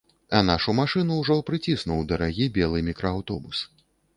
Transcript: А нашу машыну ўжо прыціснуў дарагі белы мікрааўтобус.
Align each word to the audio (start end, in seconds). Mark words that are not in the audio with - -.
А 0.37 0.39
нашу 0.45 0.73
машыну 0.77 1.17
ўжо 1.19 1.37
прыціснуў 1.49 2.01
дарагі 2.13 2.51
белы 2.59 2.83
мікрааўтобус. 2.89 3.63